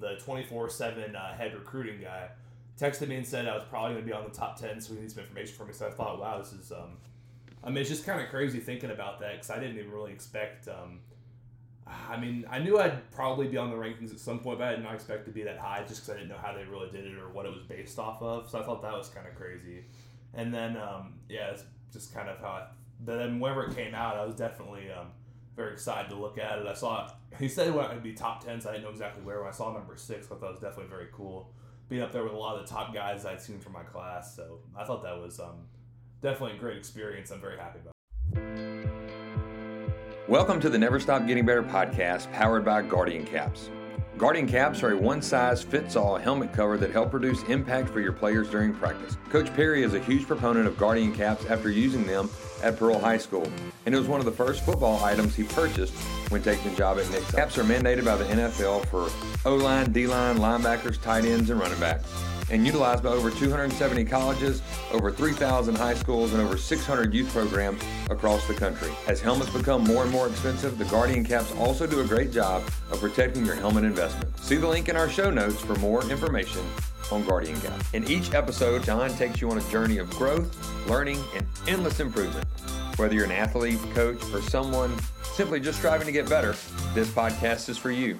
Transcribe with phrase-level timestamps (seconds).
[0.00, 2.28] the 24 7 uh, head recruiting guy,
[2.78, 4.94] texted me and said I was probably going to be on the top 10, so
[4.94, 5.72] he needs some information for me.
[5.72, 6.96] So I thought, wow, this is, um,
[7.64, 10.12] I mean, it's just kind of crazy thinking about that because I didn't even really
[10.12, 10.68] expect.
[10.68, 11.00] Um,
[12.08, 14.72] I mean, I knew I'd probably be on the rankings at some point, but I
[14.72, 16.90] did not expect to be that high just because I didn't know how they really
[16.90, 18.48] did it or what it was based off of.
[18.50, 19.84] So I thought that was kind of crazy.
[20.34, 22.66] And then, um, yeah, it's just kind of how I.
[23.00, 25.06] Then whenever it came out, I was definitely um,
[25.58, 26.66] very excited to look at it.
[26.66, 29.40] I saw he said it would be top ten, so I didn't know exactly where.
[29.40, 31.52] When I saw number six, I thought that was definitely very cool.
[31.88, 34.36] Being up there with a lot of the top guys I'd seen from my class,
[34.36, 35.66] so I thought that was um,
[36.22, 37.32] definitely a great experience.
[37.32, 37.92] I'm very happy about.
[40.28, 43.70] Welcome to the Never Stop Getting Better podcast powered by Guardian Caps.
[44.18, 48.00] Guardian Caps are a one size fits all helmet cover that help reduce impact for
[48.00, 49.16] your players during practice.
[49.30, 52.28] Coach Perry is a huge proponent of Guardian Caps after using them
[52.60, 53.48] at Pearl High School,
[53.86, 55.94] and it was one of the first football items he purchased
[56.30, 57.22] when taking the job at Nick.
[57.28, 59.08] Caps are mandated by the NFL for
[59.48, 62.12] O line, D line, linebackers, tight ends, and running backs
[62.50, 67.82] and utilized by over 270 colleges, over 3,000 high schools, and over 600 youth programs
[68.10, 68.90] across the country.
[69.06, 72.62] As helmets become more and more expensive, the Guardian caps also do a great job
[72.90, 74.36] of protecting your helmet investment.
[74.38, 76.62] See the link in our show notes for more information
[77.10, 77.82] on Guardian Cap.
[77.92, 80.54] In each episode, John takes you on a journey of growth,
[80.88, 82.46] learning, and endless improvement.
[82.96, 86.54] Whether you're an athlete, coach, or someone simply just striving to get better,
[86.94, 88.18] this podcast is for you.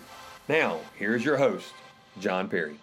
[0.49, 1.73] Now, here's your host,
[2.21, 2.79] John Perry.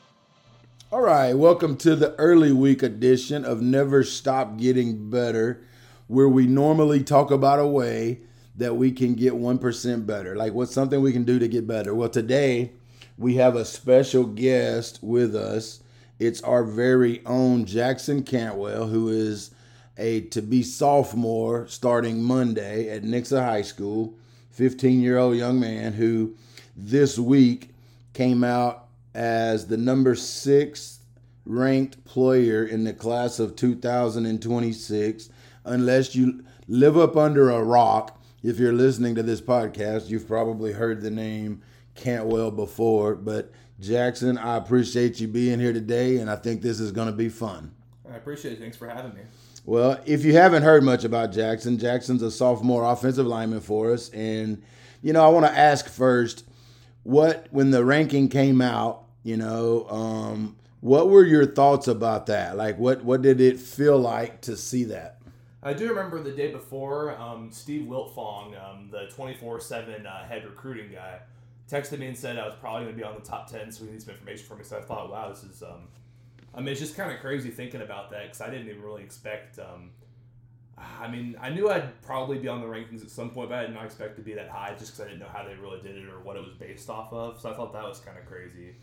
[0.95, 5.61] All right, welcome to the early week edition of Never Stop Getting Better,
[6.07, 8.21] where we normally talk about a way
[8.55, 10.37] that we can get 1% better.
[10.37, 11.93] Like what's something we can do to get better?
[11.93, 12.71] Well, today
[13.17, 15.83] we have a special guest with us.
[16.17, 19.51] It's our very own Jackson Cantwell, who is
[19.97, 24.17] a to be sophomore starting Monday at Nixa High School,
[24.51, 26.37] 15 year old young man who
[26.73, 27.71] this week
[28.13, 28.84] came out
[29.15, 30.99] as the number six
[31.45, 35.29] ranked player in the class of 2026.
[35.63, 40.73] Unless you live up under a rock, if you're listening to this podcast, you've probably
[40.73, 41.61] heard the name
[41.95, 43.15] Cantwell before.
[43.15, 47.13] But Jackson, I appreciate you being here today, and I think this is going to
[47.13, 47.73] be fun.
[48.11, 48.59] I appreciate it.
[48.59, 49.21] Thanks for having me.
[49.65, 54.09] Well, if you haven't heard much about Jackson, Jackson's a sophomore offensive lineman for us.
[54.09, 54.61] And,
[55.01, 56.43] you know, I want to ask first
[57.01, 62.55] what, when the ranking came out, you know, um, what were your thoughts about that?
[62.55, 65.19] Like, what what did it feel like to see that?
[65.63, 70.45] I do remember the day before, um, Steve Wiltfong, um, the 24 uh, 7 head
[70.45, 71.21] recruiting guy,
[71.67, 73.83] texted me and said I was probably going to be on the top 10, so
[73.83, 74.63] he needs some information for me.
[74.63, 75.87] So I thought, wow, this is, um,
[76.53, 79.01] I mean, it's just kind of crazy thinking about that because I didn't even really
[79.01, 79.89] expect, um,
[80.77, 83.61] I mean, I knew I'd probably be on the rankings at some point, but I
[83.63, 85.81] did not expect to be that high just because I didn't know how they really
[85.81, 87.39] did it or what it was based off of.
[87.41, 88.75] So I thought that was kind of crazy.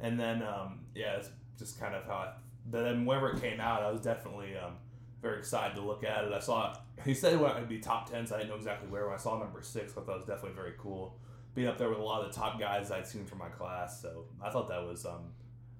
[0.00, 2.32] And then, um, yeah, it's just kind of how I.
[2.70, 4.74] But then whenever it came out, I was definitely um,
[5.22, 6.32] very excited to look at it.
[6.32, 6.78] I saw it.
[7.04, 9.06] he said it would be top ten, so I didn't know exactly where.
[9.06, 11.16] When I saw number six, I thought that was definitely very cool.
[11.54, 14.00] Being up there with a lot of the top guys I'd seen from my class,
[14.00, 15.32] so I thought that was um,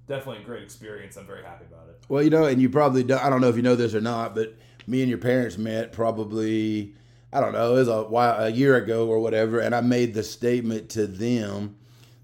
[0.08, 1.16] definitely a great experience.
[1.16, 2.02] I'm very happy about it.
[2.08, 4.00] Well, you know, and you probably don't, I don't know if you know this or
[4.00, 4.56] not, but
[4.86, 6.94] me and your parents met probably
[7.32, 10.14] I don't know, it was a while a year ago or whatever, and I made
[10.14, 11.76] the statement to them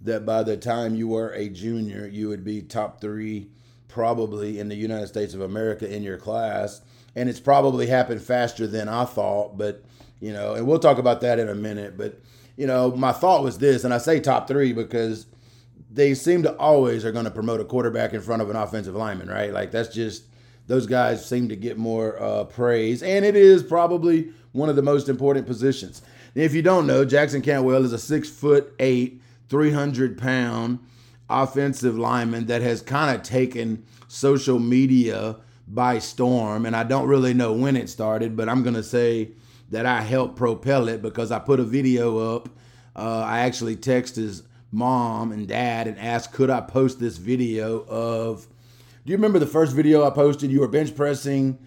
[0.06, 3.48] that by the time you were a junior, you would be top three
[3.88, 6.80] probably in the United States of America in your class.
[7.14, 9.82] And it's probably happened faster than I thought, but
[10.20, 11.96] you know, and we'll talk about that in a minute.
[11.96, 12.20] But
[12.56, 15.26] you know, my thought was this, and I say top three because
[15.90, 18.94] they seem to always are going to promote a quarterback in front of an offensive
[18.94, 19.52] lineman, right?
[19.52, 20.24] Like that's just
[20.66, 24.82] those guys seem to get more uh, praise, and it is probably one of the
[24.82, 26.02] most important positions.
[26.34, 30.78] If you don't know, Jackson Cantwell is a six foot eight 300 pound
[31.28, 35.36] offensive lineman that has kind of taken social media
[35.68, 36.64] by storm.
[36.64, 39.30] And I don't really know when it started, but I'm going to say
[39.70, 42.48] that I helped propel it because I put a video up.
[42.94, 47.84] Uh, I actually texted his mom and dad and asked, could I post this video
[47.88, 48.46] of.
[49.04, 50.50] Do you remember the first video I posted?
[50.50, 51.58] You were bench pressing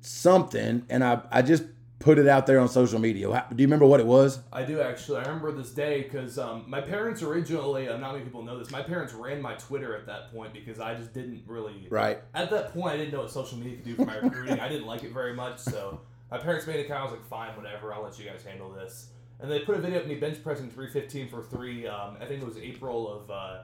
[0.00, 1.62] something, and I, I just
[2.08, 3.44] put it out there on social media.
[3.54, 4.40] Do you remember what it was?
[4.50, 5.18] I do actually.
[5.18, 8.70] I remember this day because um, my parents originally, uh, not many people know this,
[8.70, 11.86] my parents ran my Twitter at that point because I just didn't really.
[11.90, 12.22] Right.
[12.32, 14.58] At that point, I didn't know what social media could do for my recruiting.
[14.58, 16.00] I didn't like it very much, so
[16.30, 17.00] my parents made an account.
[17.00, 19.10] I was like, fine, whatever, I'll let you guys handle this.
[19.40, 21.86] And they put a video of me bench pressing 315 for three.
[21.86, 23.58] Um, I think it was April of uh,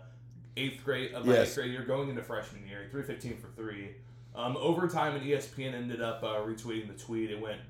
[0.59, 1.49] eighth grade, of my yes.
[1.49, 3.93] eighth grade year, going into freshman year, 315 for three.
[4.35, 7.31] Um, overtime, and ESPN ended up uh, retweeting the tweet.
[7.31, 7.61] It went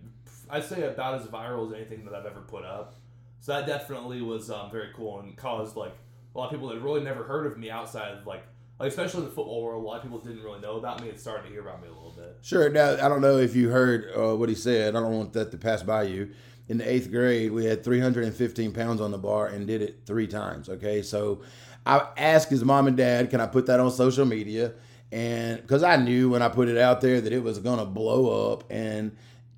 [0.50, 2.94] I'd say about as viral as anything that I've ever put up.
[3.40, 5.94] So that definitely was um, very cool and caused like
[6.34, 8.42] a lot of people that really never heard of me outside of like,
[8.78, 11.10] like especially in the football world, a lot of people didn't really know about me.
[11.10, 12.38] and started to hear about me a little bit.
[12.42, 12.68] Sure.
[12.70, 14.96] Now I don't know if you heard uh, what he said.
[14.96, 16.30] I don't want that to pass by you.
[16.68, 20.26] In the eighth grade, we had 315 pounds on the bar and did it three
[20.26, 20.70] times.
[20.70, 21.42] Okay, so
[21.84, 24.72] I asked his mom and dad, "Can I put that on social media?"
[25.12, 28.52] And because I knew when I put it out there that it was gonna blow
[28.52, 29.14] up, and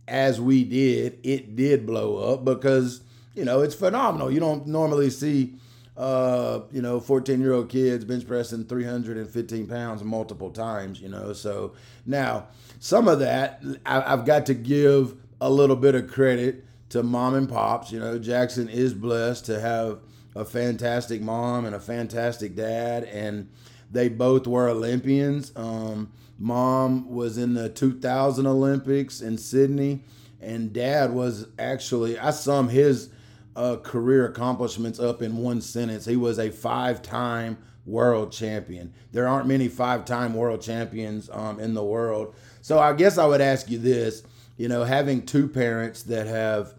[0.09, 3.01] as we did, it did blow up because
[3.35, 4.31] you know it's phenomenal.
[4.31, 5.57] You don't normally see
[5.97, 11.33] uh, you know, 14 year old kids bench pressing 315 pounds multiple times, you know.
[11.33, 11.73] So
[12.05, 12.49] now,
[12.81, 17.35] some of that, I, have got to give a little bit of credit to mom
[17.35, 17.91] and pops.
[17.91, 20.01] You know, Jackson is blessed to have
[20.35, 23.49] a fantastic mom and a fantastic dad, and
[23.91, 25.51] they both were Olympians.
[25.57, 30.05] Um, mom was in the 2000 Olympics in Sydney,
[30.41, 33.11] and dad was actually, I sum his
[33.55, 36.05] uh, career accomplishments up in one sentence.
[36.05, 38.93] He was a five time world champion.
[39.13, 42.35] There aren't many five time world champions um, in the world.
[42.61, 44.23] So I guess I would ask you this
[44.57, 46.75] you know, having two parents that have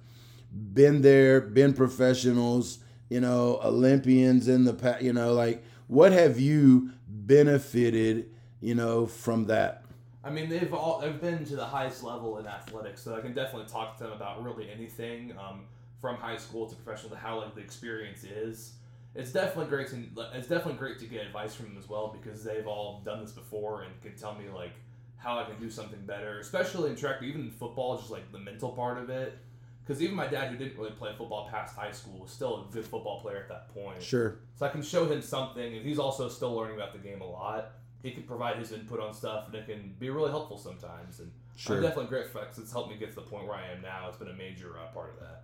[0.51, 6.39] been there, been professionals, you know, Olympians in the past, you know, like what have
[6.39, 8.31] you benefited,
[8.61, 9.83] you know, from that?
[10.23, 13.33] I mean, they've all they've been to the highest level in athletics, so I can
[13.33, 15.33] definitely talk to them about really anything.
[15.37, 15.65] Um,
[16.01, 18.73] from high school to professional to how like the experience is.
[19.15, 20.03] It's definitely great to
[20.35, 23.31] it's definitely great to get advice from them as well because they've all done this
[23.31, 24.73] before and can tell me like
[25.17, 28.37] how I can do something better, especially in track, even in football, just like the
[28.37, 29.37] mental part of it.
[29.83, 32.73] Because even my dad, who didn't really play football past high school, was still a
[32.73, 34.03] good football player at that point.
[34.03, 34.39] Sure.
[34.55, 37.25] So I can show him something, and he's also still learning about the game a
[37.25, 37.71] lot.
[38.03, 41.19] He can provide his input on stuff, and it can be really helpful sometimes.
[41.19, 41.77] And sure.
[41.77, 44.07] I'm definitely grateful because it's helped me get to the point where I am now.
[44.07, 45.43] It's been a major uh, part of that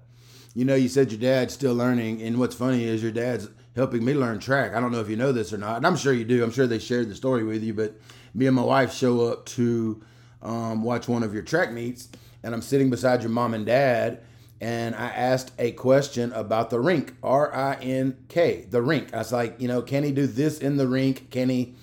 [0.55, 4.05] you know, you said your dad's still learning, and what's funny is your dad's helping
[4.05, 4.73] me learn track.
[4.73, 6.43] I don't know if you know this or not, and I'm sure you do.
[6.43, 7.99] I'm sure they shared the story with you, but
[8.35, 10.03] me and my wife show up to
[10.41, 12.09] um, watch one of your track meets,
[12.43, 14.21] and I'm sitting beside your mom and dad,
[14.61, 19.11] and I asked a question about the rink, R I N K, the rink.
[19.13, 21.31] I was like, you know, can he do this in the rink?
[21.31, 21.75] Can he?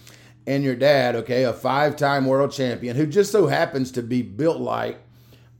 [0.50, 4.20] And your dad, okay, a five time world champion who just so happens to be
[4.20, 4.98] built like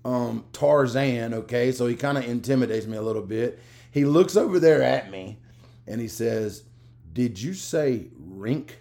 [0.05, 1.71] um, Tarzan, okay?
[1.71, 3.61] So he kind of intimidates me a little bit.
[3.93, 5.39] He looks over there at me
[5.87, 6.65] and he says,
[7.13, 8.79] Did you say rink?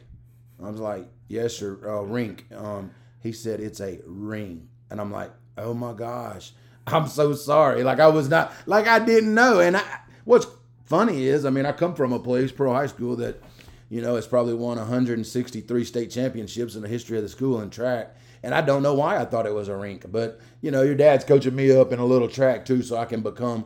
[0.59, 2.47] I was like, Yes, sir, uh, rink.
[2.55, 2.89] Um,
[3.21, 4.67] he said, It's a ring.
[4.89, 5.29] And I'm like,
[5.59, 6.53] Oh my gosh,
[6.87, 7.83] I'm so sorry.
[7.83, 9.59] Like, I was not, like, I didn't know.
[9.59, 9.83] And I,
[10.25, 10.47] what's
[10.85, 13.43] funny is, I mean, I come from a place, Pearl High School, that,
[13.89, 17.69] you know, it's probably won 163 state championships in the history of the school in
[17.69, 20.05] track and I don't know why I thought it was a rink.
[20.09, 23.05] But you know, your dad's coaching me up in a little track too, so I
[23.05, 23.65] can become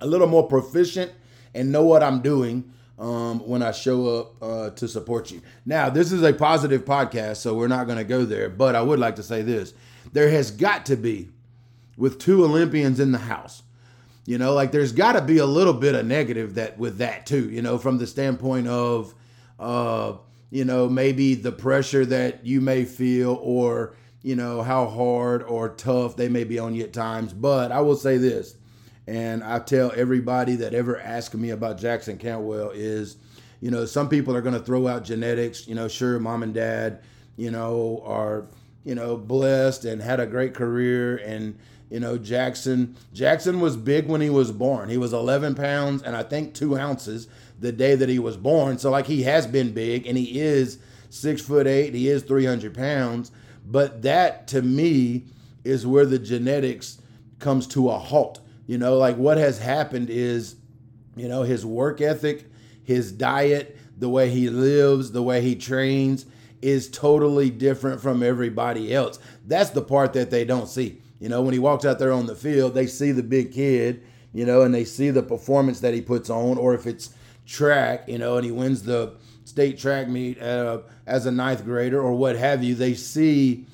[0.00, 1.12] a little more proficient
[1.54, 5.42] and know what I'm doing um, when I show up uh, to support you.
[5.64, 8.48] Now, this is a positive podcast, so we're not going to go there.
[8.48, 9.74] But I would like to say this:
[10.12, 11.30] there has got to be,
[11.96, 13.62] with two Olympians in the house.
[14.26, 17.26] You know, like there's got to be a little bit of negative that with that
[17.26, 17.48] too.
[17.50, 19.14] You know, from the standpoint of,
[19.60, 20.14] uh,
[20.50, 25.70] you know, maybe the pressure that you may feel or you know, how hard or
[25.70, 27.32] tough they may be on you at times.
[27.32, 28.54] But I will say this,
[29.06, 33.16] and I tell everybody that ever asks me about Jackson Cantwell is,
[33.60, 35.66] you know, some people are going to throw out genetics.
[35.66, 37.02] You know, sure, mom and dad,
[37.36, 38.46] you know, are,
[38.84, 41.16] you know, blessed and had a great career.
[41.16, 41.58] And,
[41.90, 44.88] you know, Jackson, Jackson was big when he was born.
[44.88, 47.26] He was 11 pounds and I think two ounces
[47.60, 48.78] the day that he was born.
[48.78, 50.78] So, like, he has been big and he is
[51.10, 51.94] six foot eight.
[51.94, 53.30] He is 300 pounds
[53.70, 55.24] but that to me
[55.64, 57.00] is where the genetics
[57.38, 58.40] comes to a halt.
[58.66, 60.56] You know, like what has happened is,
[61.16, 62.46] you know, his work ethic,
[62.82, 66.26] his diet, the way he lives, the way he trains
[66.62, 69.18] is totally different from everybody else.
[69.46, 71.00] That's the part that they don't see.
[71.18, 74.02] You know, when he walks out there on the field, they see the big kid,
[74.32, 77.10] you know, and they see the performance that he puts on, or if it's
[77.50, 79.14] track, you know, and he wins the
[79.44, 83.66] state track meet uh, as a ninth grader or what have you, they see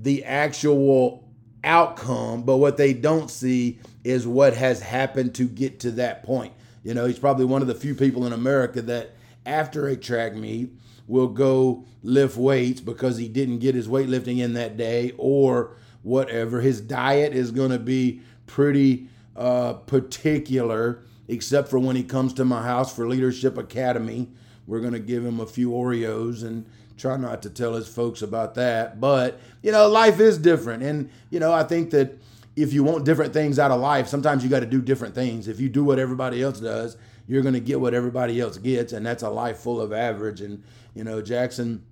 [0.00, 1.28] the actual
[1.64, 6.52] outcome, but what they don't see is what has happened to get to that point.
[6.84, 9.12] You know, he's probably one of the few people in America that
[9.44, 10.70] after a track meet
[11.06, 16.60] will go lift weights because he didn't get his weightlifting in that day or whatever.
[16.60, 22.44] His diet is going to be pretty uh, particular, except for when he comes to
[22.44, 24.28] my house for Leadership Academy
[24.66, 26.66] we're going to give him a few Oreos and
[26.96, 29.00] try not to tell his folks about that.
[29.00, 30.82] But, you know, life is different.
[30.82, 32.18] And, you know, I think that
[32.56, 35.48] if you want different things out of life, sometimes you got to do different things.
[35.48, 38.92] If you do what everybody else does, you're going to get what everybody else gets,
[38.92, 40.42] and that's a life full of average.
[40.42, 40.62] And
[40.94, 41.82] you know, Jackson,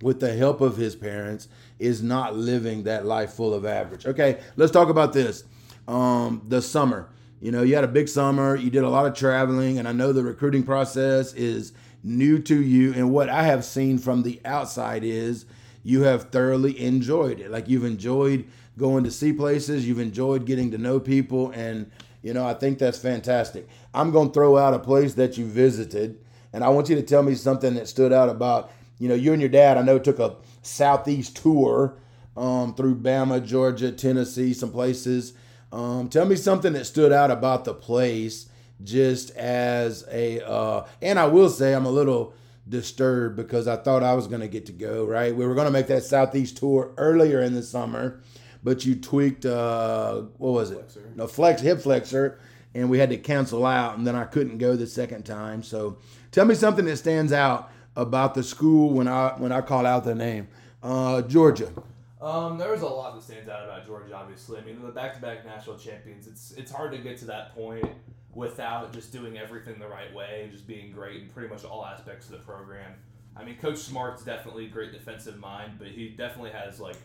[0.00, 4.06] with the help of his parents, is not living that life full of average.
[4.06, 5.44] Okay, let's talk about this.
[5.86, 7.10] Um, the summer.
[7.40, 8.56] You know, you had a big summer.
[8.56, 12.60] You did a lot of traveling, and I know the recruiting process is new to
[12.60, 12.92] you.
[12.94, 15.46] And what I have seen from the outside is
[15.82, 17.50] you have thoroughly enjoyed it.
[17.50, 21.90] Like you've enjoyed going to see places, you've enjoyed getting to know people, and
[22.22, 23.68] you know, I think that's fantastic.
[23.94, 26.18] I'm going to throw out a place that you visited,
[26.52, 29.32] and I want you to tell me something that stood out about, you know, you
[29.32, 31.96] and your dad, I know, took a southeast tour
[32.36, 35.34] um, through Bama, Georgia, Tennessee, some places.
[35.72, 38.48] Um, tell me something that stood out about the place
[38.82, 42.34] just as a, uh, and I will say I'm a little
[42.68, 45.34] disturbed because I thought I was going to get to go, right?
[45.34, 48.20] We were going to make that southeast tour earlier in the summer
[48.62, 50.76] but you tweaked uh, what was it?
[50.76, 51.12] Flexor.
[51.14, 52.38] No flex hip flexor,
[52.74, 55.62] and we had to cancel out, and then I couldn't go the second time.
[55.62, 55.98] So,
[56.32, 60.04] tell me something that stands out about the school when I when I call out
[60.04, 60.48] the name,
[60.82, 61.72] uh, Georgia.
[62.20, 64.14] Um, there's a lot that stands out about Georgia.
[64.14, 66.26] Obviously, I mean the back-to-back national champions.
[66.26, 67.86] It's it's hard to get to that point
[68.34, 71.84] without just doing everything the right way and just being great in pretty much all
[71.84, 72.92] aspects of the program.
[73.36, 76.96] I mean, Coach Smart's definitely a great defensive mind, but he definitely has like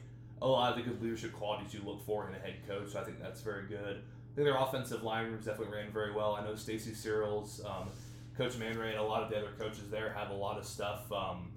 [0.41, 2.91] a lot of the good leadership qualities you look for in a head coach.
[2.91, 3.97] So I think that's very good.
[3.97, 6.35] I think their offensive line rooms definitely ran very well.
[6.35, 7.89] I know Stacy Searels, um,
[8.35, 11.11] Coach Manray, and a lot of the other coaches there have a lot of stuff.
[11.11, 11.51] Um,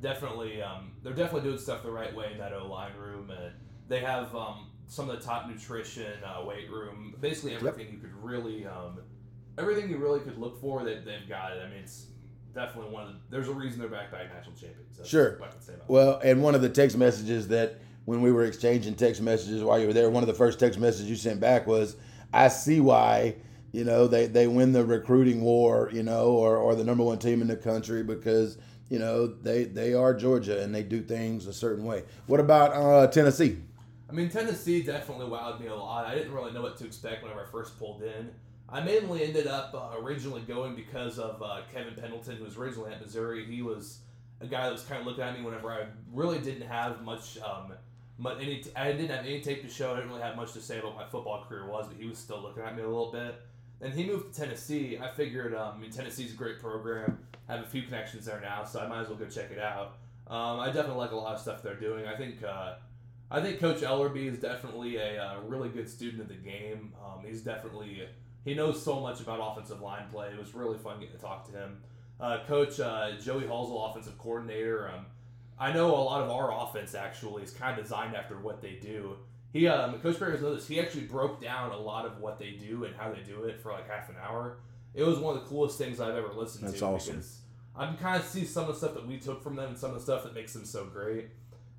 [0.00, 3.52] definitely, um, they're definitely doing stuff the right way in that O line room, and
[3.88, 7.92] they have um, some of the top nutrition, uh, weight room, basically everything yep.
[7.92, 9.00] you could really, um,
[9.58, 10.84] everything you really could look for.
[10.84, 11.62] That they've got it.
[11.64, 12.06] I mean, it's
[12.54, 14.96] definitely one of the, there's a reason they're back by national champions.
[14.96, 15.38] That's sure.
[15.88, 19.80] Well, and one of the text messages that when we were exchanging text messages while
[19.80, 21.96] you were there, one of the first text messages you sent back was,
[22.32, 23.36] "I see why."
[23.72, 27.18] You know, they, they win the recruiting war, you know, or, or the number one
[27.18, 28.56] team in the country because,
[28.88, 32.04] you know, they, they are Georgia and they do things a certain way.
[32.26, 33.58] What about uh, Tennessee?
[34.08, 36.06] I mean, Tennessee definitely wowed me a lot.
[36.06, 38.30] I didn't really know what to expect whenever I first pulled in.
[38.68, 42.92] I mainly ended up uh, originally going because of uh, Kevin Pendleton, who was originally
[42.92, 43.44] at Missouri.
[43.44, 44.00] He was
[44.40, 47.38] a guy that was kind of looking at me whenever I really didn't have much
[47.38, 47.72] um,
[48.18, 49.92] but any I didn't have any tape to show.
[49.92, 52.18] I didn't really have much to say about my football career was, but he was
[52.18, 53.40] still looking at me a little bit.
[53.80, 54.98] Then he moved to Tennessee.
[55.00, 57.18] I figured, um, I mean, Tennessee's a great program.
[57.48, 59.58] I have a few connections there now, so I might as well go check it
[59.58, 59.96] out.
[60.26, 62.06] Um, I definitely like a lot of stuff they're doing.
[62.06, 62.74] I think, uh,
[63.30, 66.92] I think Coach Elarbee is definitely a uh, really good student of the game.
[67.04, 68.08] Um, he's definitely
[68.44, 70.28] he knows so much about offensive line play.
[70.28, 71.78] It was really fun getting to talk to him.
[72.20, 74.90] Uh, Coach uh, Joey Halzle, offensive coordinator.
[74.94, 75.06] Um,
[75.58, 78.74] I know a lot of our offense actually is kind of designed after what they
[78.74, 79.16] do.
[79.54, 80.68] He, um, Coach Perry knows this.
[80.68, 83.60] He actually broke down a lot of what they do and how they do it
[83.60, 84.58] for like half an hour.
[84.94, 86.84] It was one of the coolest things I've ever listened That's to.
[86.84, 87.22] That's awesome.
[87.76, 89.78] I can kind of see some of the stuff that we took from them and
[89.78, 91.28] some of the stuff that makes them so great.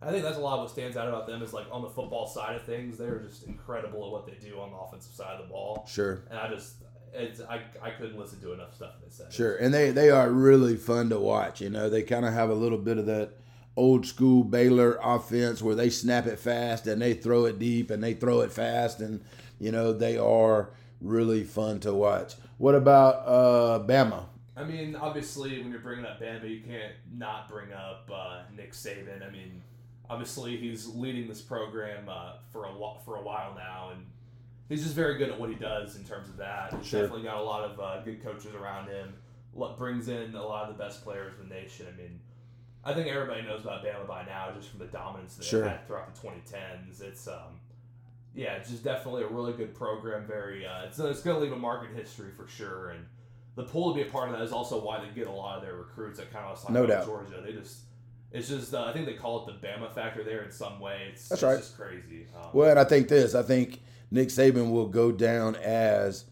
[0.02, 1.90] I think that's a lot of what stands out about them is like on the
[1.90, 5.34] football side of things, they're just incredible at what they do on the offensive side
[5.34, 5.86] of the ball.
[5.86, 6.24] Sure.
[6.30, 6.76] And I just
[7.14, 9.34] it's I, I couldn't listen to enough stuff they said.
[9.34, 9.58] Sure.
[9.58, 11.60] And they they are really fun to watch.
[11.60, 13.32] You know, they kind of have a little bit of that
[13.78, 18.04] old school Baylor offense where they snap it fast and they throw it deep and
[18.04, 19.22] they throw it fast and
[19.60, 20.70] you know they are
[21.02, 22.34] really fun to watch.
[22.58, 24.26] What about uh, Bama?
[24.58, 28.72] I mean, obviously, when you're bringing up Bama, you can't not bring up uh, Nick
[28.72, 29.28] Saban.
[29.28, 29.62] I mean,
[30.10, 34.06] obviously, he's leading this program uh, for a lo- for a while now, and
[34.70, 36.74] he's just very good at what he does in terms of that.
[36.74, 37.02] He's sure.
[37.02, 39.14] definitely got a lot of uh, good coaches around him.
[39.78, 41.88] Brings in a lot of the best players in the nation.
[41.94, 42.20] I mean,
[42.86, 45.68] I think everybody knows about Bama by now, just from the dominance they sure.
[45.68, 47.02] had throughout the 2010s.
[47.02, 47.60] It's um,
[48.36, 50.28] yeah, it's just definitely a really good program.
[50.28, 52.92] Very, uh, it's it's going to leave a mark in history for sure.
[52.92, 53.06] And
[53.56, 55.58] the pool to be a part of that is also why they get a lot
[55.58, 56.20] of their recruits.
[56.20, 57.06] That kind of talking no doubt.
[57.06, 57.42] Georgia.
[57.44, 57.80] They just
[58.32, 61.08] it's just uh, I think they call it the Bama factor there in some way.
[61.12, 61.58] It's, That's it's right.
[61.58, 62.28] just crazy.
[62.36, 63.34] Um, well, and I think this.
[63.34, 66.26] I think Nick Saban will go down as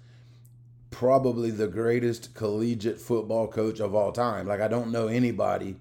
[0.91, 4.45] probably the greatest collegiate football coach of all time.
[4.45, 5.77] Like I don't know anybody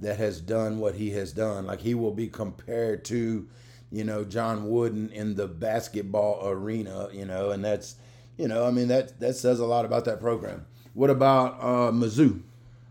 [0.00, 1.66] that has done what he has done.
[1.66, 3.48] Like he will be compared to,
[3.90, 7.96] you know, John Wooden in the basketball arena, you know, and that's,
[8.36, 10.66] you know, I mean that that says a lot about that program.
[10.94, 12.42] What about uh, Mizzou?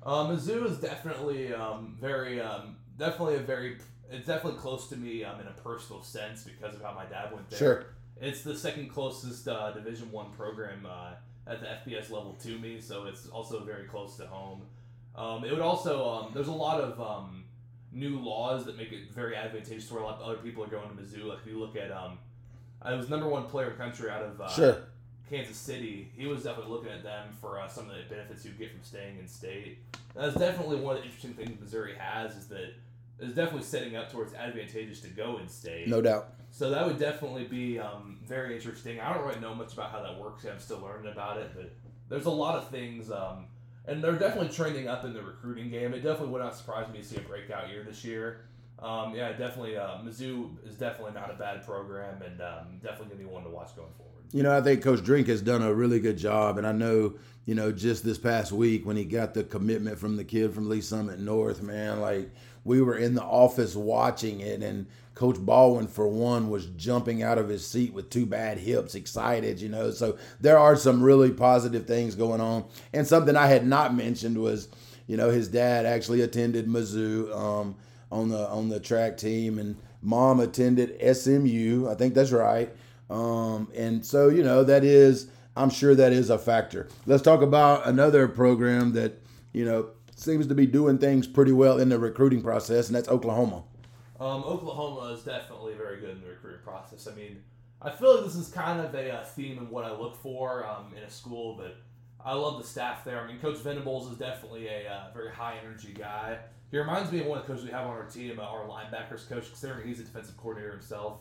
[0.03, 3.77] Uh, Mizzou is definitely um, very, um, definitely a very,
[4.11, 7.33] it's definitely close to me um, in a personal sense because of how my dad
[7.33, 7.57] went there.
[7.57, 7.85] Sure.
[8.21, 11.13] It's the second closest uh, Division One program uh,
[11.47, 14.61] at the FBS level to me, so it's also very close to home.
[15.17, 17.45] Um, it would also um, there's a lot of um,
[17.91, 20.67] new laws that make it very advantageous to where a lot of other people are
[20.67, 21.25] going to Mizzou.
[21.25, 22.19] Like if you look at um,
[22.81, 24.77] I was number one player in country out of uh, sure.
[25.29, 28.51] Kansas City, he was definitely looking at them for uh, some of the benefits you
[28.51, 29.79] get from staying in state.
[30.13, 32.73] That's definitely one of the interesting things Missouri has is that
[33.19, 35.87] it's definitely setting up towards advantageous to go in state.
[35.87, 36.29] No doubt.
[36.51, 38.99] So that would definitely be um, very interesting.
[38.99, 40.45] I don't really know much about how that works.
[40.45, 41.73] I'm still learning about it, but
[42.07, 43.47] there's a lot of things, um,
[43.87, 45.93] and they're definitely trending up in the recruiting game.
[45.93, 48.45] It definitely would not surprise me to see a breakout year this year.
[48.79, 49.77] Um, yeah, definitely.
[49.77, 53.43] Uh, Mizzou is definitely not a bad program, and um, definitely going to be one
[53.43, 54.11] to watch going forward.
[54.33, 57.13] You know, I think Coach Drink has done a really good job, and I know,
[57.45, 60.67] you know, just this past week when he got the commitment from the kid from
[60.67, 62.29] Lee Summit North, man, like
[62.65, 67.37] we were in the office watching it, and Coach Baldwin, for one, was jumping out
[67.37, 69.91] of his seat with two bad hips, excited, you know.
[69.91, 72.65] So there are some really positive things going on.
[72.93, 74.67] And something I had not mentioned was,
[75.07, 77.75] you know, his dad actually attended Mizzou um,
[78.11, 81.87] on the on the track team, and mom attended SMU.
[81.89, 82.75] I think that's right.
[83.09, 86.89] Um, and so, you know, that is, I'm sure that is a factor.
[87.05, 89.21] Let's talk about another program that,
[89.53, 93.07] you know, seems to be doing things pretty well in the recruiting process, and that's
[93.07, 93.63] Oklahoma.
[94.19, 97.07] Um, Oklahoma is definitely very good in the recruiting process.
[97.07, 97.43] I mean,
[97.81, 100.65] I feel like this is kind of a, uh, theme in what I look for
[100.65, 101.77] um, in a school, but
[102.23, 103.19] I love the staff there.
[103.19, 106.39] I mean, Coach Venables is definitely a uh, very high energy guy.
[106.71, 108.65] He reminds me of one of the coaches we have on our team, uh, our
[108.67, 111.19] linebackers coach, considering he's a defensive coordinator himself.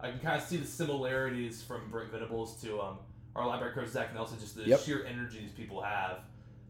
[0.00, 2.98] I can kind of see the similarities from Brent Venables to um,
[3.34, 4.80] our linebacker coach Zach Nelson, just the Yep.
[4.80, 6.18] sheer energy these people have.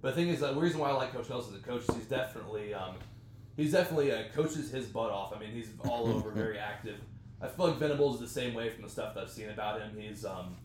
[0.00, 1.82] But the thing is, uh, the reason why I like Coach Nelson as a coach
[1.88, 2.96] is he's definitely um,
[3.56, 5.34] he's definitely uh, coaches his butt off.
[5.34, 7.00] I mean, he's all over, very active.
[7.40, 9.80] I feel like Venables is the same way from the stuff that I've seen about
[9.80, 9.96] him.
[9.98, 10.56] He's um,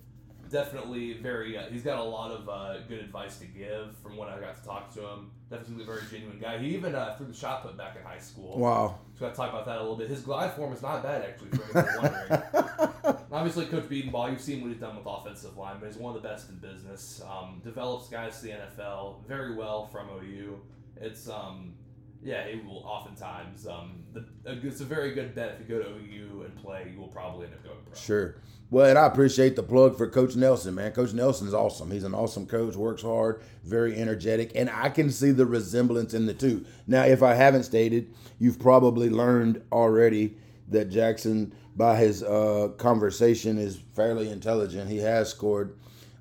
[0.49, 1.57] definitely very.
[1.57, 4.55] Uh, he's got a lot of uh, good advice to give from when I got
[4.55, 5.31] to talk to him.
[5.49, 6.57] Definitely a very genuine guy.
[6.59, 8.57] He even uh, threw the shot put back in high school.
[8.59, 8.99] Wow.
[9.17, 10.09] So I talk about that a little bit.
[10.09, 11.49] His glide form is not bad actually.
[11.57, 13.25] For anyone wondering.
[13.31, 15.89] Obviously, Coach Bedenbaugh, you've seen what he's done with offensive linemen.
[15.89, 17.21] He's one of the best in business.
[17.29, 20.59] Um, develops guys to the NFL very well from OU.
[20.97, 21.73] It's um,
[22.23, 23.65] yeah, he will oftentimes.
[23.67, 26.91] Um, the, it's a very good bet if you go to OU and play.
[26.93, 27.95] You will probably end up going pro.
[27.95, 28.35] Sure.
[28.71, 30.91] Well, and I appreciate the plug for Coach Nelson, man.
[30.91, 31.89] Coach Nelson's awesome.
[31.89, 36.27] He's an awesome coach, works hard, very energetic, and I can see the resemblance in
[36.27, 36.65] the two.
[36.85, 43.57] Now, if I haven't stated, you've probably learned already that Jackson, by his uh, conversation,
[43.57, 44.87] is fairly intelligent.
[44.87, 45.75] He has scored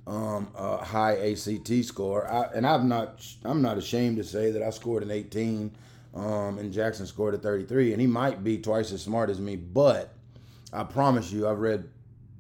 [0.07, 4.63] um, a high ACT score, I, and I'm not I'm not ashamed to say that
[4.63, 5.71] I scored an 18,
[6.14, 9.57] um, and Jackson scored a 33, and he might be twice as smart as me,
[9.57, 10.14] but
[10.73, 11.88] I promise you, I've read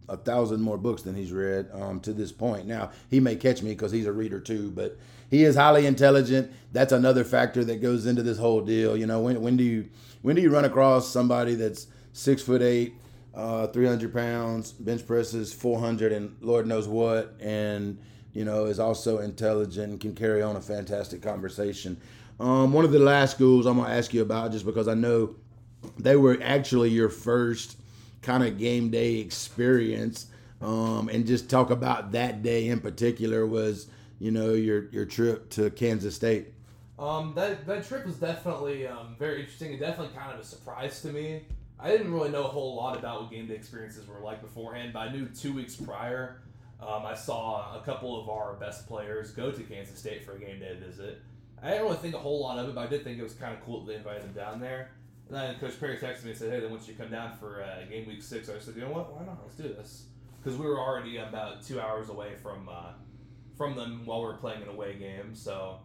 [0.08, 2.66] a thousand more books than he's read um, to this point.
[2.66, 4.96] Now he may catch me because he's a reader too, but
[5.30, 6.50] he is highly intelligent.
[6.72, 8.96] That's another factor that goes into this whole deal.
[8.96, 9.88] You know, when when do you
[10.22, 12.94] when do you run across somebody that's six foot eight,
[13.34, 17.98] uh, three hundred pounds, bench presses four hundred, and Lord knows what, and
[18.32, 22.00] you know is also intelligent and can carry on a fantastic conversation.
[22.40, 25.34] Um, one of the last schools I'm gonna ask you about, just because I know
[25.98, 27.76] they were actually your first
[28.22, 30.26] kind of game day experience
[30.60, 35.48] um, and just talk about that day in particular was you know your your trip
[35.50, 36.52] to Kansas State
[36.98, 41.00] Um, that that trip was definitely um, very interesting and definitely kind of a surprise
[41.02, 41.42] to me.
[41.80, 44.92] I didn't really know a whole lot about what game day experiences were like beforehand,
[44.92, 46.42] but I knew two weeks prior.
[46.80, 50.40] Um, I saw a couple of our best players go to Kansas State for a
[50.40, 51.20] game day visit.
[51.62, 53.34] I didn't really think a whole lot of it, but I did think it was
[53.34, 54.90] kind of cool that they invited them down there.
[55.28, 57.62] And then Coach Perry texted me and said, "Hey, then once you come down for
[57.62, 59.14] uh, game week six, I said, you know what?
[59.14, 59.38] Why not?
[59.42, 60.06] Let's do this."
[60.42, 62.92] Because we were already about two hours away from uh,
[63.56, 65.80] from them while we were playing an away game, so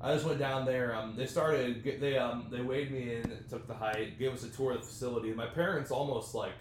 [0.00, 0.94] I just went down there.
[0.94, 1.82] Um, they started.
[2.00, 4.86] They um, they weighed me in, took the height, gave us a tour of the
[4.86, 5.34] facility.
[5.34, 6.52] My parents almost like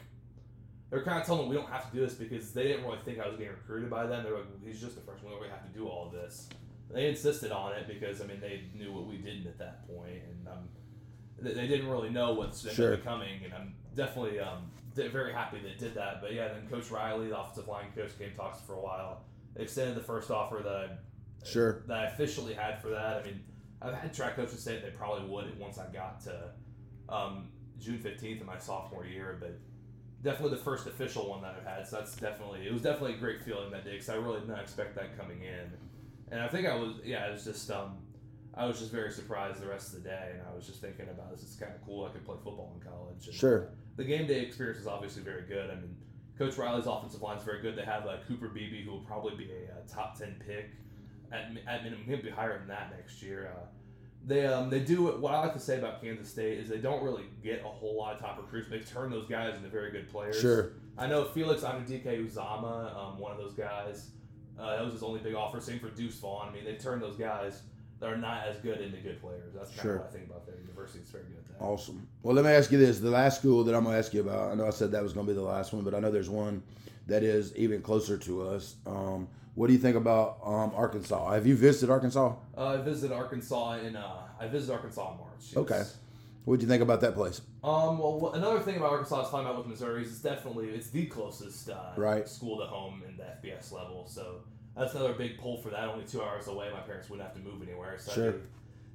[0.89, 2.83] they were kind of telling me we don't have to do this because they didn't
[2.83, 4.23] really think I was getting recruited by them.
[4.23, 5.25] They're like, he's just a freshman.
[5.25, 6.49] We don't really have to do all this.
[6.91, 10.21] They insisted on it because I mean they knew what we didn't at that point,
[10.29, 10.69] and um,
[11.39, 12.97] they, they didn't really know what's Sure.
[12.97, 13.43] coming.
[13.43, 16.21] And I'm definitely um, very happy they did that.
[16.21, 19.21] But yeah, then Coach Riley, the offensive line coach, came talks for a while.
[19.57, 20.89] Extended the first offer that I
[21.45, 21.83] Sure.
[21.87, 23.17] that I officially had for that.
[23.17, 23.41] I mean,
[23.81, 26.49] I've had track coaches say they probably would once I got to
[27.09, 29.57] um, June fifteenth of my sophomore year, but
[30.23, 31.87] definitely the first official one that I've had.
[31.87, 34.49] So that's definitely it was definitely a great feeling that day because I really did
[34.49, 35.71] not expect that coming in,
[36.31, 37.97] and I think I was yeah it was just um
[38.55, 41.07] I was just very surprised the rest of the day, and I was just thinking
[41.09, 42.05] about this is kind of cool.
[42.05, 43.27] I could play football in college.
[43.27, 43.69] And, Sure.
[43.97, 45.69] the game day experience is obviously very good.
[45.69, 45.95] I mean,
[46.39, 47.75] Coach Riley's offensive line is very good.
[47.75, 50.71] They have uh, Cooper Beebe, who will probably be a, uh top ten pick
[51.31, 52.03] at, at minimum.
[52.07, 53.51] He'll be higher than that next year.
[53.55, 53.65] Uh,
[54.25, 57.03] they um, they do what I like to say about Kansas State is they don't
[57.03, 58.67] really get a whole lot of top recruits.
[58.69, 60.39] They turn those guys into very good players.
[60.41, 60.71] Sure.
[60.97, 64.09] I know Felix Anudike Uzama, um, one of those guys.
[64.59, 65.59] Uh, that was his only big offer.
[65.59, 66.49] Same for Deuce Vaughn.
[66.49, 67.61] I mean, they turned those guys
[67.99, 69.53] that are not as good into good players.
[69.55, 69.95] That's kind Sure.
[69.95, 70.99] of what I think about their university.
[70.99, 71.63] It's very good at that.
[71.63, 72.07] Awesome.
[72.23, 74.21] Well, let me ask you this: the last school that I'm going to ask you
[74.21, 74.51] about.
[74.51, 76.11] I know I said that was going to be the last one, but I know
[76.11, 76.63] there's one
[77.07, 78.75] that is even closer to us.
[78.85, 81.31] Um, what do you think about um, Arkansas?
[81.33, 82.35] Have you visited Arkansas?
[82.55, 85.51] Uh, I visited Arkansas in uh, I visited Arkansas in March.
[85.53, 85.79] It Okay.
[85.79, 85.97] was-
[86.47, 87.41] What do you think about that place?
[87.61, 87.99] Um.
[87.99, 90.89] Well, another thing about Arkansas I was talking about with Missouri is it's definitely it's
[90.89, 92.25] the closest uh, Right.
[92.25, 94.05] school to home in the FBS level.
[94.07, 94.37] So
[94.73, 95.89] that's another big pull for that.
[95.89, 97.97] Only two hours away, my parents wouldn't have to move anywhere.
[97.99, 98.35] So Sure.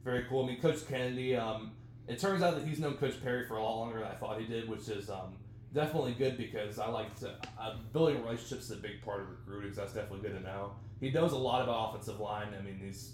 [0.03, 0.45] very cool.
[0.45, 1.37] I mean, Coach Kennedy.
[1.37, 1.73] Um,
[2.09, 4.41] it turns out that he's known Coach Perry for a lot longer than I thought
[4.41, 5.37] he did, which is um,
[5.75, 9.75] definitely good because I like to uh, building relationships is a big part of recruiting.
[9.75, 10.73] So that's definitely good to know.
[11.01, 12.49] He knows a lot about offensive line.
[12.59, 13.13] I mean, he's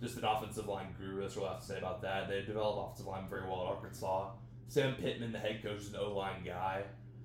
[0.00, 1.22] just an offensive line guru.
[1.22, 2.28] That's what I have to say about that.
[2.28, 4.30] They developed offensive line very well at Arkansas.
[4.68, 6.82] Sam Pittman, the head coach, is an O line guy,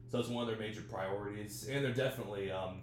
[0.10, 1.68] so it's one of their major priorities.
[1.70, 2.82] And they're definitely, um,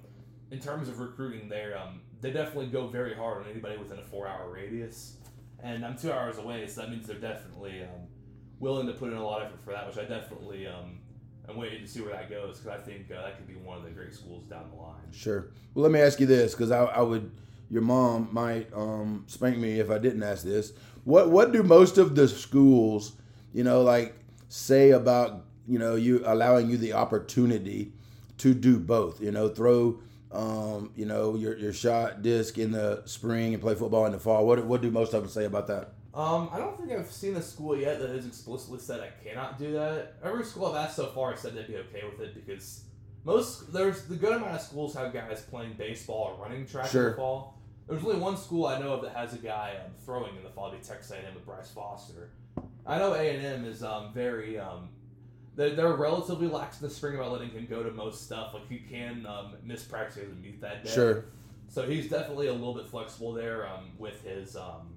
[0.50, 4.04] in terms of recruiting, they're um, they definitely go very hard on anybody within a
[4.04, 5.16] four hour radius.
[5.62, 8.06] And I'm two hours away, so that means they're definitely um,
[8.60, 10.98] willing to put in a lot of effort for that, which I definitely um,
[11.48, 13.78] I'm waiting to see where that goes because I think uh, that could be one
[13.78, 15.10] of the great schools down the line.
[15.12, 15.48] Sure.
[15.74, 17.30] Well, let me ask you this, because I, I would,
[17.70, 20.72] your mom might um, spank me if I didn't ask this.
[21.04, 23.12] What What do most of the schools,
[23.52, 24.14] you know, like
[24.48, 27.92] say about you know you allowing you the opportunity
[28.38, 29.20] to do both?
[29.20, 30.00] You know, throw,
[30.32, 34.18] um, you know, your your shot disc in the spring and play football in the
[34.18, 34.46] fall.
[34.46, 35.92] What What do most of them say about that?
[36.14, 39.56] Um, I don't think I've seen a school yet that has explicitly said I cannot
[39.58, 40.14] do that.
[40.24, 42.82] Every school I've asked so far has said they'd be okay with it because
[43.24, 46.90] most there's the good amount of schools have guys playing baseball or running track in
[46.90, 47.10] Sure.
[47.10, 47.57] the fall.
[47.88, 50.50] There's only one school I know of that has a guy um, throwing in the
[50.50, 50.68] fall.
[50.68, 52.30] It'd be Texas A&M with Bryce Foster.
[52.86, 54.90] I know A&M is um, very um,
[55.56, 58.52] they're, they're relatively lax in the spring about letting him go to most stuff.
[58.54, 60.90] Like he can um, miss practice and meet that day.
[60.90, 61.24] Sure.
[61.68, 64.94] So he's definitely a little bit flexible there um, with his um,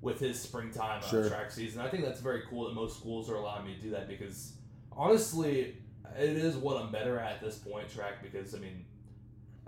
[0.00, 1.28] with his springtime uh, Sure.
[1.28, 1.80] track season.
[1.80, 4.52] I think that's very cool that most schools are allowing me to do that because
[4.92, 5.76] honestly,
[6.18, 8.84] it is what I'm better at at this point track because I mean.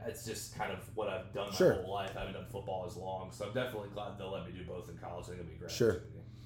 [0.06, 1.74] It's just kind of what I've done my Sure.
[1.74, 2.12] whole life.
[2.16, 4.88] I haven't done football as long, so I'm definitely glad they'll let me do both
[4.88, 5.24] in college.
[5.26, 5.70] I think it'll be great.
[5.70, 5.98] Sure.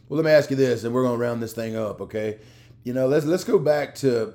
[0.09, 2.39] Well, let me ask you this, and we're gonna round this thing up, okay?
[2.83, 4.35] You know, let's let's go back to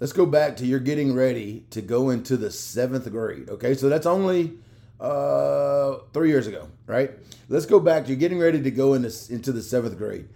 [0.00, 3.74] let's go back to you're getting ready to go into the seventh grade, okay?
[3.74, 4.58] So that's only
[4.98, 7.10] uh, three years ago, right?
[7.48, 8.08] Let's go back.
[8.08, 10.28] You're getting ready to go into into the seventh grade.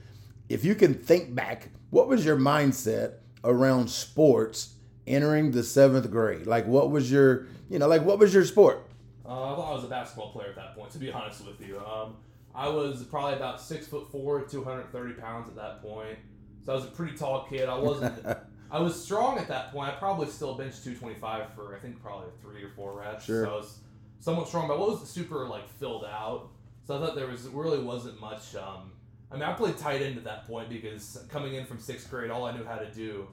[0.49, 4.74] If you can think back, what was your mindset around sports
[5.07, 6.47] entering the seventh grade?
[6.47, 8.87] Like, what was your you know, like what was your sport?
[9.27, 11.61] Uh, I thought I was a basketball player at that point, to be honest with
[11.67, 11.81] you.
[11.81, 12.17] Um,
[12.55, 16.19] I was probably about six foot four, two hundred thirty pounds at that point.
[16.65, 17.69] So I was a pretty tall kid.
[17.69, 18.15] I wasn't.
[18.71, 19.89] I was strong at that point.
[19.89, 23.25] I probably still benched two twenty five for I think probably three or four reps.
[23.25, 23.45] Sure.
[23.45, 23.79] So I was
[24.21, 26.51] somewhat strong, but I wasn't super like filled out.
[26.87, 28.55] So I thought there was really wasn't much.
[28.55, 28.93] Um,
[29.31, 32.31] I mean, I played tight end at that point because coming in from sixth grade,
[32.31, 33.27] all I knew how to do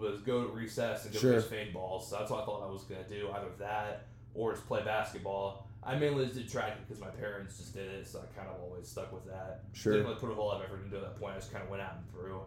[0.00, 1.34] was go to recess and go Sure.
[1.40, 2.08] pitch fade balls.
[2.08, 5.66] So that's what I thought I was gonna do, either that or just play basketball.
[5.82, 8.60] I mainly just did track because my parents just did it, so I kind of
[8.62, 9.64] always stuck with that.
[9.72, 9.92] Sure.
[9.94, 11.34] Didn't really put a whole lot of effort into it at that point.
[11.34, 12.40] I just kind of went out and threw.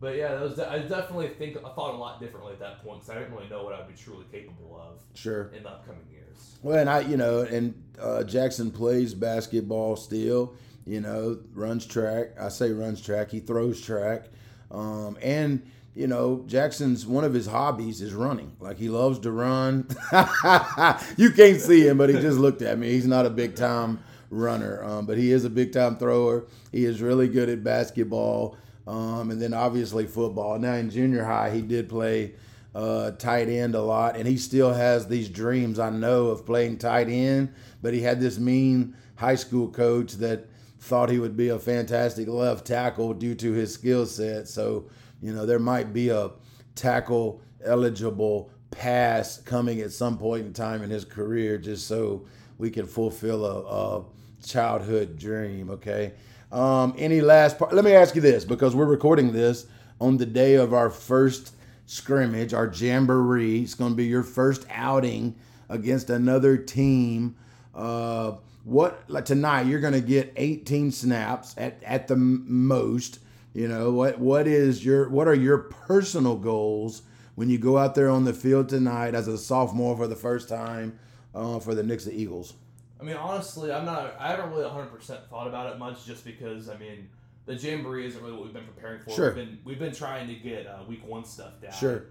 [0.00, 3.00] But yeah, that was I definitely think I thought a lot differently at that point
[3.00, 5.50] because I didn't really know what I'd be truly capable of Sure.
[5.54, 6.56] in the upcoming years.
[6.62, 10.54] Well, and I, you know, and uh, Jackson plays basketball still.
[10.84, 12.30] You know, runs track.
[12.40, 13.30] I say runs track.
[13.30, 14.24] He throws track,
[14.72, 15.62] um, and
[15.94, 18.56] you know, Jackson's one of his hobbies is running.
[18.60, 19.86] Like he loves to run.
[21.16, 22.90] you can't see him, but he just looked at me.
[22.90, 23.98] He's not a big time
[24.30, 26.46] runner, um, but he is a big time thrower.
[26.72, 30.58] He is really good at basketball, um, and then obviously football.
[30.58, 32.34] Now in junior high, he did play
[32.74, 35.78] uh, tight end a lot, and he still has these dreams.
[35.78, 37.52] I know of playing tight end,
[37.82, 40.46] but he had this mean high school coach that
[40.80, 44.48] thought he would be a fantastic left tackle due to his skill set.
[44.48, 44.86] So
[45.22, 46.30] you know there might be a
[46.74, 52.26] tackle eligible pass coming at some point in time in his career, just so
[52.58, 54.04] we can fulfill a, a
[54.44, 55.70] childhood dream.
[55.70, 56.12] Okay.
[56.50, 57.72] Um, any last part?
[57.72, 59.66] Let me ask you this because we're recording this
[60.00, 61.54] on the day of our first
[61.86, 63.62] scrimmage, our jamboree.
[63.62, 65.34] It's going to be your first outing
[65.68, 67.36] against another team.
[67.74, 68.32] Uh,
[68.64, 69.66] what like tonight?
[69.66, 73.18] You're going to get 18 snaps at at the most.
[73.54, 74.18] You know what?
[74.18, 77.02] What is your what are your personal goals
[77.34, 80.48] when you go out there on the field tonight as a sophomore for the first
[80.48, 80.98] time
[81.34, 82.54] uh, for the Nixa Eagles?
[83.00, 84.16] I mean, honestly, I'm not.
[84.18, 87.08] I haven't really 100 percent thought about it much, just because I mean,
[87.44, 89.10] the jamboree isn't really what we've been preparing for.
[89.10, 89.26] Sure.
[89.34, 91.72] We've been we've been trying to get uh, week one stuff down.
[91.72, 92.04] Sure.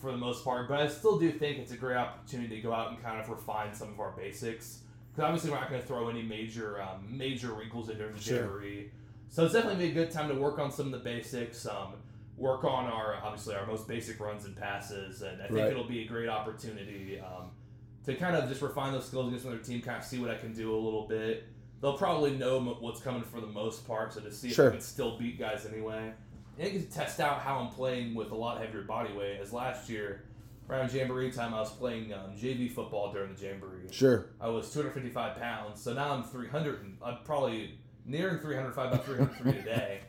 [0.00, 2.70] For the most part, but I still do think it's a great opportunity to go
[2.74, 4.80] out and kind of refine some of our basics.
[5.10, 8.40] because obviously we're not going to throw any major um, major wrinkles into the Sure.
[8.40, 8.90] jamboree.
[9.28, 11.66] So it's definitely be a good time to work on some of the basics.
[11.66, 11.94] Um,
[12.36, 15.70] work on our obviously our most basic runs and passes, and I think Right.
[15.70, 17.50] it'll be a great opportunity um,
[18.04, 20.36] to kind of just refine those skills against another team, kind of see what I
[20.36, 21.44] can do a little bit.
[21.80, 24.80] They'll probably know what's coming for the most part, so to see if I can
[24.80, 26.12] still beat guys anyway.
[26.58, 29.38] And you can test out how I'm playing with a lot heavier body weight.
[29.40, 30.24] As last year,
[30.70, 33.90] around Jamboree time, I was playing um, JV football during the Jamboree.
[33.90, 34.26] Sure.
[34.40, 36.80] I was 255 pounds, so now I'm 300.
[36.82, 40.00] And, I'm probably nearing 305, about 303 today.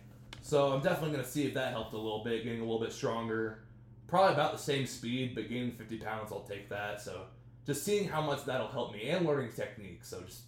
[0.42, 2.80] So I'm definitely going to see if that helped a little bit, getting a little
[2.80, 3.64] bit stronger.
[4.08, 7.02] Probably about the same speed, but gaining 50 pounds, I'll take that.
[7.02, 7.24] So
[7.66, 10.08] just seeing how much that'll help me and learning techniques.
[10.08, 10.44] So just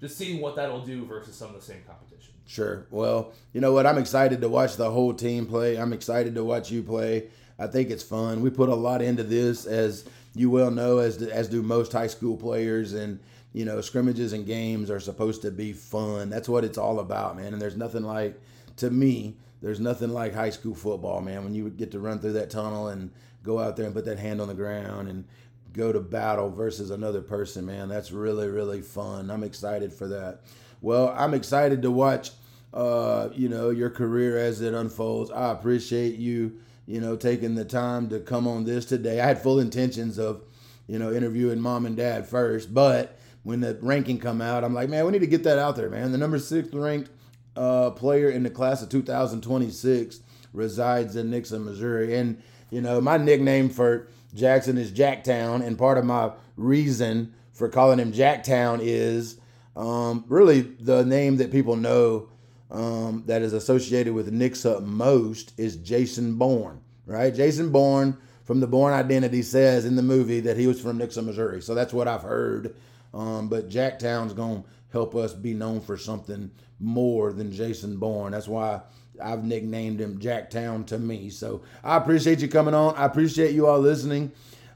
[0.00, 2.34] just seeing what that'll do versus some of the same competition.
[2.46, 2.86] Sure.
[2.90, 3.86] Well, you know what?
[3.86, 5.76] I'm excited to watch the whole team play.
[5.76, 7.28] I'm excited to watch you play.
[7.58, 8.42] I think it's fun.
[8.42, 10.04] We put a lot into this, as
[10.34, 12.92] you well know, as as do most high school players.
[12.92, 13.18] And
[13.56, 16.28] you know, scrimmages and games are supposed to be fun.
[16.28, 17.54] That's what it's all about, man.
[17.54, 18.38] And there's nothing like,
[18.76, 21.42] to me, there's nothing like high school football, man.
[21.42, 23.10] When you get to run through that tunnel and
[23.42, 25.24] go out there and put that hand on the ground and
[25.72, 27.88] go to battle versus another person, man.
[27.88, 29.30] That's really, really fun.
[29.30, 30.42] I'm excited for that.
[30.82, 32.32] Well, I'm excited to watch,
[32.74, 35.30] uh, you know, your career as it unfolds.
[35.30, 39.18] I appreciate you, you know, taking the time to come on this today.
[39.18, 40.42] I had full intentions of,
[40.86, 44.88] you know, interviewing mom and dad first, but when the ranking come out, I'm like,
[44.88, 46.10] man, we need to get that out there, man.
[46.10, 47.10] The number six ranked
[47.54, 50.18] uh, player in the class of 2026
[50.52, 55.96] resides in Nixa, Missouri, and you know, my nickname for Jackson is Jacktown, and part
[55.96, 59.38] of my reason for calling him Jacktown is
[59.76, 62.28] um, really the name that people know
[62.72, 67.32] um, that is associated with Nixa most is Jason Bourne, right?
[67.32, 71.24] Jason Bourne from the Bourne Identity says in the movie that he was from Nixa,
[71.24, 71.62] Missouri.
[71.62, 72.74] So that's what I've heard.
[73.16, 78.32] Um, but Jacktown's going to help us be known for something more than Jason Bourne.
[78.32, 78.82] That's why
[79.22, 81.30] I've nicknamed him Jacktown to me.
[81.30, 82.94] So I appreciate you coming on.
[82.94, 84.32] I appreciate you all listening.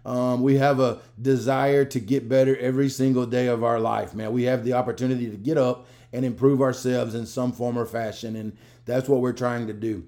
[0.07, 4.33] Um, we have a desire to get better every single day of our life, man.
[4.33, 8.37] We have the opportunity to get up and improve ourselves in some form or fashion,
[8.37, 10.05] and that's what we're trying to do.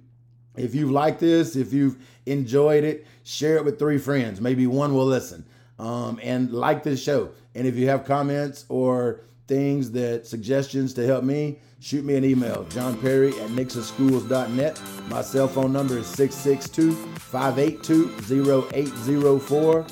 [0.56, 4.40] If you've liked this, if you've enjoyed it, share it with three friends.
[4.40, 5.44] Maybe one will listen.
[5.78, 7.30] Um, and like this show.
[7.54, 12.24] And if you have comments or things that suggestions to help me, shoot me an
[12.24, 14.80] email, John Perry at nixaschools.net.
[15.08, 19.86] My cell phone number is 662 582 0804.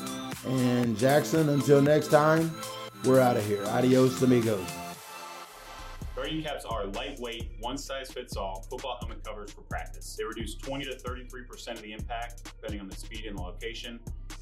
[0.46, 2.54] And Jackson, until next time,
[3.04, 3.64] we're out of here.
[3.66, 4.66] Adios, amigos.
[6.14, 10.14] Guardian caps are lightweight, one size fits all football helmet covers for practice.
[10.16, 13.98] They reduce 20 to 33% of the impact, depending on the speed and the location.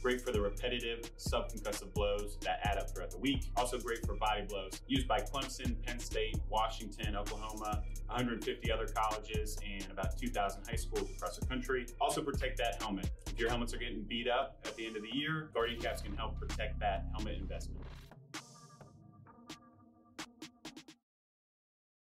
[0.09, 3.51] Great for the repetitive, subconcussive blows that add up throughout the week.
[3.59, 4.81] Also great for body blows.
[4.87, 11.11] Used by Clemson, Penn State, Washington, Oklahoma, 150 other colleges, and about 2,000 high schools
[11.15, 11.85] across the country.
[12.01, 13.11] Also protect that helmet.
[13.27, 16.01] If your helmets are getting beat up at the end of the year, Guardian caps
[16.01, 17.85] can help protect that helmet investment.